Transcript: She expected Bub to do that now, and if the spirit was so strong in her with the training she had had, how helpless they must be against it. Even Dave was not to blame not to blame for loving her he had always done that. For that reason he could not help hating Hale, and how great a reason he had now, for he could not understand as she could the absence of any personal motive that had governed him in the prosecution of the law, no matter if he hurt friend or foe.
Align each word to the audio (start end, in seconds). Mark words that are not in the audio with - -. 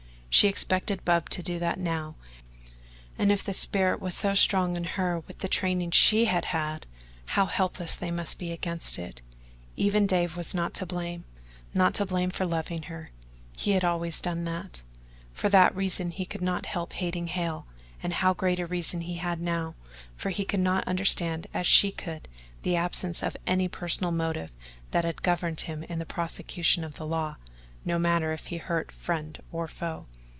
She 0.33 0.47
expected 0.47 1.03
Bub 1.03 1.27
to 1.31 1.43
do 1.43 1.59
that 1.59 1.77
now, 1.77 2.15
and 3.17 3.33
if 3.33 3.43
the 3.43 3.51
spirit 3.51 3.99
was 3.99 4.15
so 4.15 4.33
strong 4.33 4.77
in 4.77 4.85
her 4.85 5.19
with 5.27 5.39
the 5.39 5.49
training 5.49 5.91
she 5.91 6.23
had 6.23 6.45
had, 6.45 6.85
how 7.25 7.45
helpless 7.47 7.95
they 7.97 8.11
must 8.11 8.39
be 8.39 8.53
against 8.53 8.97
it. 8.97 9.21
Even 9.75 10.07
Dave 10.07 10.37
was 10.37 10.55
not 10.55 10.73
to 10.75 10.85
blame 10.85 11.25
not 11.73 11.93
to 11.95 12.05
blame 12.05 12.31
for 12.31 12.45
loving 12.45 12.83
her 12.83 13.11
he 13.57 13.71
had 13.71 13.83
always 13.83 14.21
done 14.21 14.45
that. 14.45 14.83
For 15.33 15.49
that 15.49 15.75
reason 15.75 16.11
he 16.11 16.25
could 16.25 16.41
not 16.41 16.65
help 16.65 16.93
hating 16.93 17.27
Hale, 17.27 17.67
and 18.01 18.13
how 18.13 18.33
great 18.33 18.61
a 18.61 18.65
reason 18.65 19.01
he 19.01 19.15
had 19.15 19.41
now, 19.41 19.75
for 20.15 20.29
he 20.29 20.45
could 20.45 20.61
not 20.61 20.87
understand 20.87 21.45
as 21.53 21.67
she 21.67 21.91
could 21.91 22.29
the 22.61 22.77
absence 22.77 23.21
of 23.21 23.35
any 23.45 23.67
personal 23.67 24.11
motive 24.11 24.53
that 24.91 25.03
had 25.03 25.23
governed 25.23 25.59
him 25.61 25.83
in 25.83 25.99
the 25.99 26.05
prosecution 26.05 26.85
of 26.85 26.93
the 26.95 27.05
law, 27.05 27.35
no 27.83 27.99
matter 27.99 28.31
if 28.31 28.45
he 28.45 28.55
hurt 28.57 28.93
friend 28.93 29.37
or 29.51 29.67
foe. 29.67 30.05